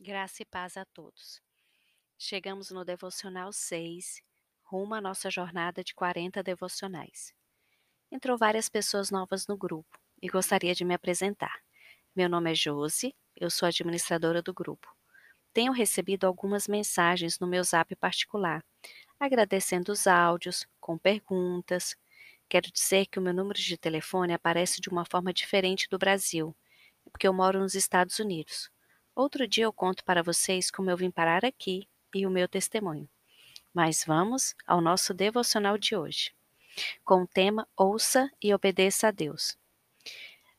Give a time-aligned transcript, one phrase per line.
[0.00, 1.42] Graça e paz a todos.
[2.16, 4.22] Chegamos no devocional 6,
[4.62, 7.34] rumo à nossa jornada de 40 devocionais.
[8.08, 11.60] Entrou várias pessoas novas no grupo e gostaria de me apresentar.
[12.14, 14.88] Meu nome é Josi, eu sou administradora do grupo.
[15.52, 18.64] Tenho recebido algumas mensagens no meu zap particular,
[19.18, 21.96] agradecendo os áudios, com perguntas.
[22.48, 26.56] Quero dizer que o meu número de telefone aparece de uma forma diferente do Brasil,
[27.10, 28.70] porque eu moro nos Estados Unidos.
[29.18, 33.08] Outro dia eu conto para vocês como eu vim parar aqui e o meu testemunho.
[33.74, 36.32] Mas vamos ao nosso devocional de hoje,
[37.04, 39.58] com o tema Ouça e obedeça a Deus.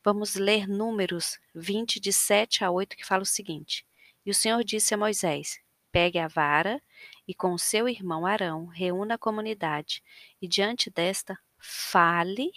[0.03, 3.87] Vamos ler Números 20, de 7 a 8, que fala o seguinte:
[4.25, 6.81] E o Senhor disse a Moisés: Pegue a vara
[7.25, 10.03] e com seu irmão Arão reúna a comunidade,
[10.41, 12.51] e diante desta fale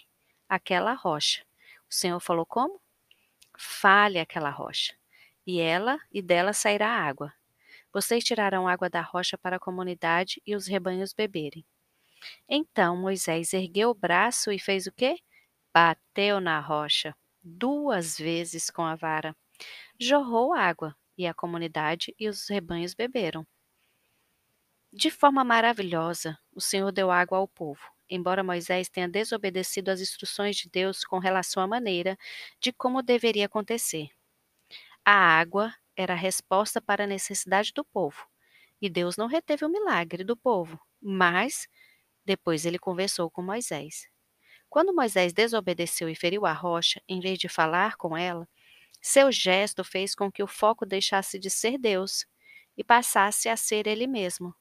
[0.49, 1.45] aquela rocha.
[1.89, 2.81] O Senhor falou como?
[3.57, 4.93] Fale aquela rocha
[5.45, 7.33] e ela e dela sairá água.
[7.91, 11.65] Vocês tirarão água da rocha para a comunidade e os rebanhos beberem.
[12.47, 15.17] Então Moisés ergueu o braço e fez o quê?
[15.73, 19.35] Bateu na rocha duas vezes com a vara.
[19.99, 23.45] Jorrou água e a comunidade e os rebanhos beberam.
[24.91, 30.55] De forma maravilhosa, o Senhor deu água ao povo, embora Moisés tenha desobedecido às instruções
[30.55, 32.17] de Deus com relação à maneira
[32.59, 34.09] de como deveria acontecer.
[35.05, 38.25] A água era a resposta para a necessidade do povo.
[38.81, 41.67] E Deus não reteve o milagre do povo, mas
[42.25, 44.07] depois ele conversou com Moisés.
[44.69, 48.47] Quando Moisés desobedeceu e feriu a rocha, em vez de falar com ela,
[49.01, 52.25] seu gesto fez com que o foco deixasse de ser Deus
[52.77, 54.55] e passasse a ser ele mesmo.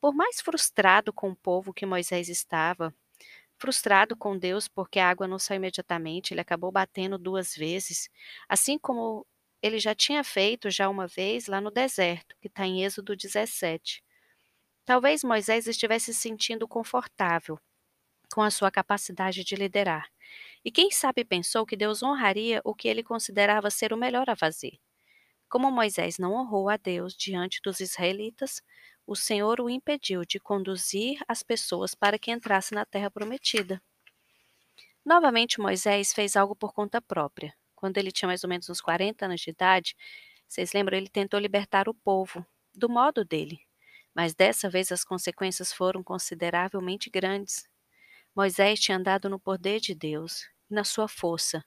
[0.00, 2.92] Por mais frustrado com o povo que Moisés estava,
[3.58, 8.08] Frustrado com Deus porque a água não saiu imediatamente, ele acabou batendo duas vezes,
[8.48, 9.26] assim como
[9.62, 14.02] ele já tinha feito já uma vez lá no deserto, que está em Êxodo 17.
[14.84, 17.58] Talvez Moisés estivesse se sentindo confortável
[18.32, 20.08] com a sua capacidade de liderar.
[20.64, 24.36] E quem sabe pensou que Deus honraria o que ele considerava ser o melhor a
[24.36, 24.78] fazer.
[25.48, 28.62] Como Moisés não honrou a Deus diante dos israelitas,
[29.08, 33.82] o Senhor o impediu de conduzir as pessoas para que entrasse na terra prometida.
[35.02, 37.54] Novamente, Moisés fez algo por conta própria.
[37.74, 39.96] Quando ele tinha mais ou menos uns 40 anos de idade,
[40.46, 43.58] vocês lembram, ele tentou libertar o povo, do modo dele.
[44.14, 47.66] Mas dessa vez as consequências foram consideravelmente grandes.
[48.36, 51.64] Moisés tinha andado no poder de Deus, na sua força,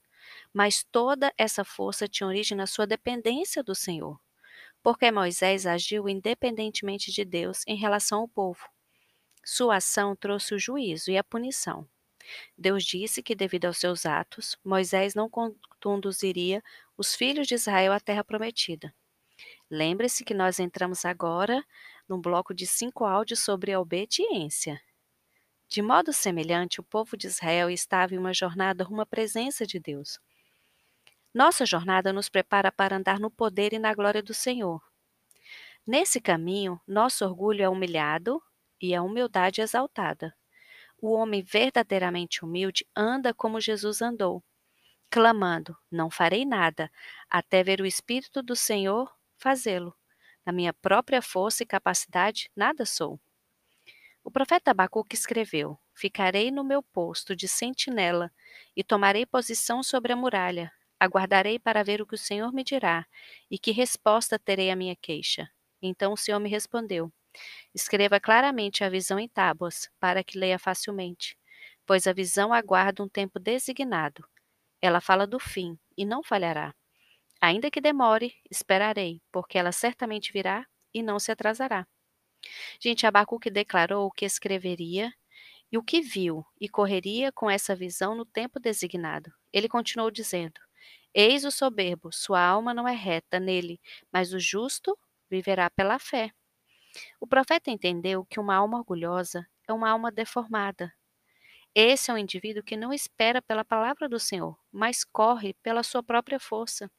[0.54, 4.20] mas toda essa força tinha origem na sua dependência do Senhor
[4.84, 8.68] porque Moisés agiu independentemente de Deus em relação ao povo.
[9.44, 11.88] Sua ação trouxe o juízo e a punição.
[12.58, 15.30] Deus disse que, devido aos seus atos, Moisés não
[15.82, 16.64] conduziria
[16.98, 18.94] os filhos de Israel à terra prometida.
[19.70, 21.64] Lembre-se que nós entramos agora
[22.08, 24.80] num bloco de cinco áudios sobre a obediência.
[25.68, 29.80] De modo semelhante, o povo de Israel estava em uma jornada rumo à presença de
[29.80, 30.20] Deus.
[31.34, 34.82] Nossa jornada nos prepara para andar no poder e na glória do Senhor.
[35.88, 38.42] Nesse caminho, nosso orgulho é humilhado
[38.82, 40.36] e a humildade exaltada.
[41.02, 44.44] O homem verdadeiramente humilde anda como Jesus andou,
[45.10, 46.92] clamando: Não farei nada,
[47.30, 49.96] até ver o Espírito do Senhor fazê-lo.
[50.46, 53.20] Na minha própria força e capacidade, nada sou.
[54.24, 58.32] O profeta Abacuque escreveu: Ficarei no meu posto de sentinela
[58.76, 60.72] e tomarei posição sobre a muralha,
[61.02, 63.08] Aguardarei para ver o que o Senhor me dirá,
[63.50, 65.50] e que resposta terei à minha queixa.
[65.82, 67.12] Então o Senhor me respondeu:
[67.74, 71.36] Escreva claramente a visão em tábuas, para que leia facilmente,
[71.88, 74.24] pois a visão aguarda um tempo designado.
[74.80, 76.72] Ela fala do fim, e não falhará.
[77.42, 81.88] Ainda que demore, esperarei, porque ela certamente virá e não se atrasará.
[82.80, 85.12] Gente, Abacuque declarou o que escreveria
[85.72, 89.34] e o que viu, e correria com essa visão no tempo designado.
[89.52, 90.62] Ele continuou dizendo:
[91.14, 93.80] Eis o soberbo, sua alma não é reta nele,
[94.12, 94.98] mas o justo
[95.30, 96.32] viverá pela fé.
[97.22, 100.94] O profeta entendeu que uma alma orgulhosa é uma alma deformada.
[101.76, 106.04] Esse é um indivíduo que não espera pela palavra do Senhor, mas corre pela sua
[106.04, 106.92] própria força.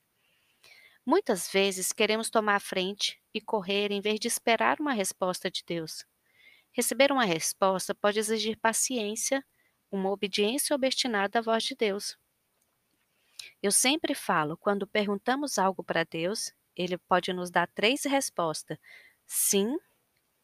[1.06, 5.62] Muitas vezes queremos tomar a frente e correr em vez de esperar uma resposta de
[5.66, 6.04] Deus.
[6.72, 9.44] Receber uma resposta pode exigir paciência,
[9.90, 12.16] uma obediência obstinada à voz de Deus.
[13.62, 18.78] Eu sempre falo, quando perguntamos algo para Deus, ele pode nos dar três respostas:
[19.26, 19.76] sim,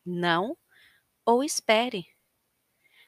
[0.05, 0.57] não
[1.25, 2.07] ou espere.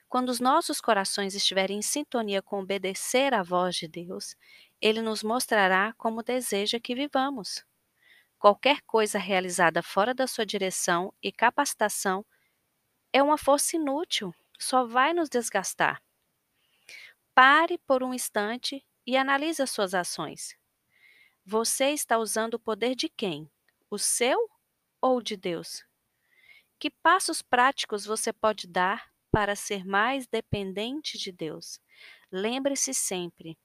[0.08, 4.34] Quando os nossos corações estiverem em sintonia com obedecer à voz de Deus,
[4.80, 7.64] ele nos mostrará como deseja que vivamos.
[8.38, 12.24] Qualquer coisa realizada fora da sua direção e capacitação
[13.12, 16.02] é uma força inútil, só vai nos desgastar.
[17.34, 20.56] Pare por um instante e analise as suas ações.
[21.44, 23.50] Você está usando o poder de quem?
[23.90, 24.48] O seu
[25.02, 25.84] ou de Deus?
[26.78, 31.80] Que passos práticos você pode dar para ser mais dependente de Deus?
[32.30, 33.58] Lembre-se sempre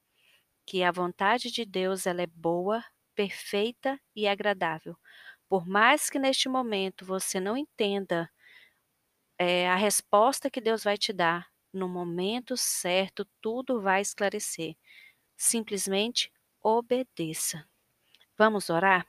[0.65, 2.83] que a vontade de Deus ela é boa,
[3.13, 4.97] perfeita e agradável.
[5.47, 8.27] Por mais que neste momento você não entenda
[9.38, 14.75] é, a resposta que Deus vai te dar, no momento certo tudo vai esclarecer.
[15.36, 17.68] Simplesmente obedeça.
[18.38, 19.08] Vamos orar?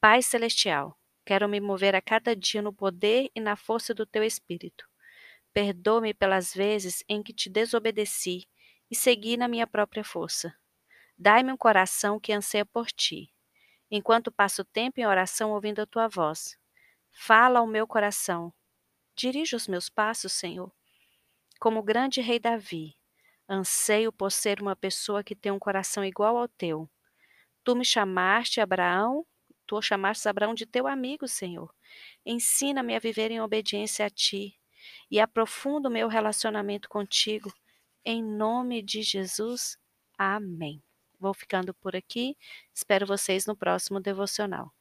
[0.00, 4.22] Pai Celestial, quero me mover a cada dia no poder e na força do Teu
[4.22, 4.88] Espírito.
[5.52, 8.48] Perdoa-me pelas vezes em que te desobedeci
[8.90, 10.54] e segui na minha própria força.
[11.18, 13.32] Dai-me um coração que anseia por Ti,
[13.90, 16.56] enquanto passo tempo em oração ouvindo a Tua voz.
[17.10, 18.52] Fala ao meu coração.
[19.16, 20.72] Dirige os meus passos, Senhor.
[21.58, 22.96] Como o grande rei Davi,
[23.48, 26.88] anseio por ser uma pessoa que tem um coração igual ao teu.
[27.64, 29.26] Tu me chamaste, Abraão,
[29.66, 31.74] tu chamaste Abraão de teu amigo, Senhor.
[32.24, 34.58] Ensina-me a viver em obediência a ti
[35.10, 37.52] e aprofunda o meu relacionamento contigo.
[38.04, 39.78] Em nome de Jesus.
[40.16, 40.82] Amém.
[41.18, 42.36] Vou ficando por aqui.
[42.74, 44.77] Espero vocês no próximo devocional.